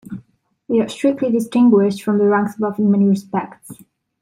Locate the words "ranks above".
2.25-2.79